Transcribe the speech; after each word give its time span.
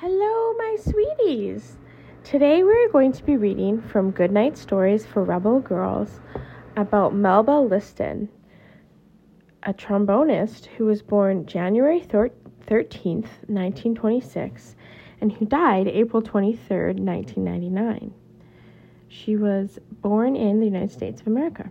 Hello, 0.00 0.54
my 0.56 0.76
sweeties! 0.78 1.76
Today 2.22 2.62
we're 2.62 2.88
going 2.92 3.10
to 3.10 3.24
be 3.24 3.36
reading 3.36 3.82
from 3.82 4.12
Goodnight 4.12 4.56
Stories 4.56 5.04
for 5.04 5.24
Rebel 5.24 5.58
Girls 5.58 6.20
about 6.76 7.16
Melba 7.16 7.58
Liston, 7.58 8.28
a 9.64 9.74
trombonist 9.74 10.66
who 10.66 10.84
was 10.84 11.02
born 11.02 11.46
January 11.46 11.98
13th, 11.98 12.38
1926, 12.68 14.76
and 15.20 15.32
who 15.32 15.44
died 15.44 15.88
April 15.88 16.22
23rd, 16.22 17.00
1999. 17.00 18.14
She 19.08 19.34
was 19.34 19.80
born 19.90 20.36
in 20.36 20.60
the 20.60 20.66
United 20.66 20.92
States 20.92 21.20
of 21.20 21.26
America. 21.26 21.70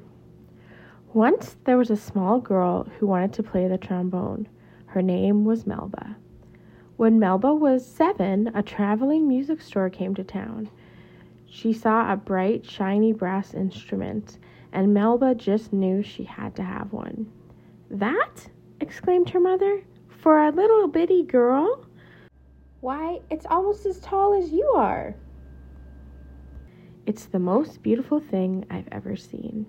Once 1.13 1.55
there 1.63 1.77
was 1.77 1.91
a 1.91 1.95
small 1.95 2.41
girl 2.41 2.89
who 2.99 3.07
wanted 3.07 3.31
to 3.31 3.43
play 3.43 3.69
the 3.69 3.77
trombone. 3.77 4.49
Her 4.87 5.01
name 5.01 5.45
was 5.45 5.65
Melba. 5.65 6.17
When 6.97 7.19
Melba 7.19 7.53
was 7.53 7.85
seven, 7.85 8.49
a 8.55 8.63
traveling 8.63 9.27
music 9.27 9.61
store 9.61 9.87
came 9.87 10.15
to 10.15 10.23
town. 10.23 10.67
She 11.45 11.71
saw 11.71 12.11
a 12.11 12.17
bright, 12.17 12.65
shiny 12.65 13.13
brass 13.13 13.53
instrument, 13.53 14.39
and 14.73 14.95
Melba 14.95 15.35
just 15.35 15.71
knew 15.71 16.01
she 16.01 16.23
had 16.23 16.55
to 16.55 16.63
have 16.63 16.91
one. 16.93 17.31
That? 17.91 18.49
exclaimed 18.81 19.29
her 19.29 19.39
mother. 19.39 19.83
For 20.09 20.39
a 20.39 20.51
little 20.51 20.87
bitty 20.87 21.21
girl? 21.21 21.85
Why, 22.81 23.19
it's 23.29 23.45
almost 23.45 23.85
as 23.85 23.99
tall 23.99 24.33
as 24.33 24.51
you 24.51 24.65
are. 24.75 25.13
It's 27.05 27.25
the 27.25 27.37
most 27.37 27.83
beautiful 27.83 28.19
thing 28.19 28.65
I've 28.71 28.89
ever 28.91 29.15
seen. 29.15 29.67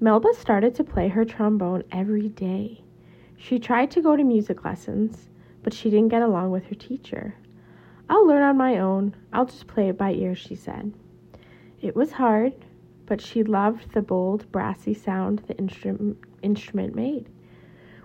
Melba 0.00 0.34
started 0.34 0.74
to 0.74 0.84
play 0.84 1.06
her 1.06 1.24
trombone 1.24 1.84
every 1.92 2.28
day. 2.28 2.82
She 3.36 3.60
tried 3.60 3.92
to 3.92 4.02
go 4.02 4.16
to 4.16 4.24
music 4.24 4.64
lessons, 4.64 5.28
but 5.62 5.72
she 5.72 5.90
didn't 5.90 6.08
get 6.08 6.22
along 6.22 6.50
with 6.50 6.66
her 6.66 6.74
teacher. 6.74 7.34
I'll 8.08 8.26
learn 8.26 8.42
on 8.42 8.56
my 8.56 8.78
own. 8.78 9.14
I'll 9.32 9.46
just 9.46 9.66
play 9.66 9.88
it 9.88 9.98
by 9.98 10.12
ear, 10.12 10.34
she 10.34 10.54
said. 10.54 10.92
It 11.80 11.96
was 11.96 12.12
hard, 12.12 12.52
but 13.06 13.20
she 13.20 13.42
loved 13.42 13.92
the 13.92 14.02
bold, 14.02 14.50
brassy 14.52 14.94
sound 14.94 15.40
the 15.46 15.56
instrument, 15.56 16.18
instrument 16.42 16.94
made. 16.94 17.28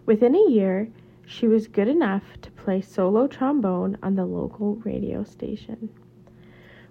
Within 0.06 0.36
a 0.36 0.50
year, 0.50 0.90
she 1.26 1.48
was 1.48 1.68
good 1.68 1.88
enough 1.88 2.24
to 2.42 2.52
play 2.52 2.80
solo 2.80 3.28
trombone 3.28 3.98
on 4.02 4.16
the 4.16 4.26
local 4.26 4.76
radio 4.78 5.24
station. 5.24 5.90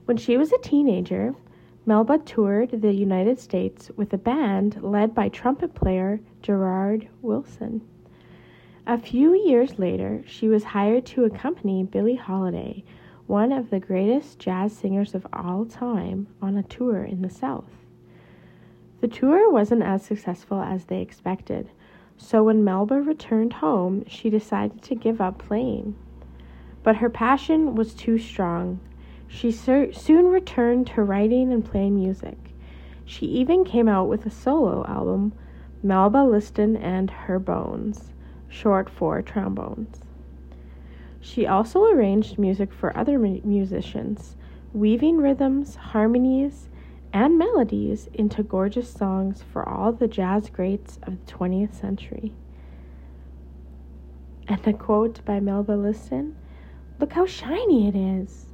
When 0.05 0.17
she 0.17 0.37
was 0.37 0.53
a 0.53 0.59
teenager, 0.59 1.35
Melba 1.87 2.19
toured 2.19 2.83
the 2.83 2.93
United 2.93 3.39
States 3.41 3.91
with 3.97 4.12
a 4.12 4.19
band 4.19 4.83
led 4.83 5.15
by 5.15 5.29
trumpet 5.29 5.75
player 5.75 6.21
Gerald 6.43 7.07
Wilson. 7.23 7.81
A 8.89 8.98
few 8.98 9.34
years 9.34 9.81
later, 9.81 10.23
she 10.29 10.47
was 10.47 10.62
hired 10.62 11.05
to 11.06 11.25
accompany 11.25 11.83
Billie 11.83 12.15
Holiday, 12.15 12.84
one 13.27 13.51
of 13.51 13.70
the 13.70 13.81
greatest 13.81 14.39
jazz 14.39 14.73
singers 14.75 15.12
of 15.12 15.27
all 15.33 15.65
time, 15.65 16.28
on 16.41 16.56
a 16.56 16.62
tour 16.62 17.03
in 17.03 17.20
the 17.20 17.28
South. 17.28 17.69
The 19.01 19.09
tour 19.09 19.51
wasn't 19.51 19.83
as 19.83 20.05
successful 20.05 20.61
as 20.61 20.84
they 20.84 21.01
expected, 21.01 21.69
so 22.17 22.45
when 22.45 22.62
Melba 22.62 23.03
returned 23.03 23.55
home, 23.55 24.05
she 24.06 24.31
decided 24.31 24.83
to 24.83 24.95
give 24.95 25.21
up 25.21 25.39
playing. 25.39 25.97
But 26.84 26.98
her 26.98 27.11
passion 27.11 27.75
was 27.75 27.93
too 27.93 28.19
strong. 28.19 28.78
She 29.27 29.50
sur- 29.50 29.93
soon 29.95 30.27
returned 30.27 30.87
to 30.89 31.03
writing 31.03 31.53
and 31.53 31.65
playing 31.65 31.97
music. 31.97 32.39
She 33.05 33.27
even 33.27 33.65
came 33.65 33.89
out 33.89 34.09
with 34.09 34.25
a 34.27 34.31
solo 34.31 34.87
album, 34.87 35.33
Melba 35.83 36.19
Liston 36.19 36.77
and 36.77 37.11
Her 37.11 37.41
Bones 37.41 38.12
short 38.49 38.89
for 38.89 39.21
trombones. 39.23 40.01
She 41.21 41.47
also 41.47 41.85
arranged 41.85 42.39
music 42.39 42.73
for 42.73 42.97
other 42.97 43.19
mu- 43.19 43.41
musicians, 43.43 44.37
weaving 44.73 45.19
rhythms, 45.19 45.77
harmonies, 45.77 46.69
and 47.13 47.39
melodies 47.39 48.09
into 48.15 48.43
gorgeous 48.43 48.93
songs 48.93 49.43
for 49.43 49.69
all 49.69 49.93
the 49.93 50.09
jazz 50.09 50.51
greats 50.51 50.99
of 51.03 51.25
the 51.25 51.33
20th 51.33 51.75
century. 51.75 52.33
And 54.49 54.65
a 54.67 54.73
quote 54.73 55.25
by 55.25 55.41
Melba 55.41 55.73
Liston 55.73 56.37
Look 56.99 57.12
how 57.12 57.27
shiny 57.27 57.89
it 57.89 57.97
is. 57.97 58.47